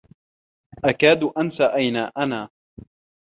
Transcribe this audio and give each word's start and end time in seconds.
أكاد 0.85 1.23
أنسى 1.23 1.63
أين 1.65 1.95
أنا. 1.97 2.49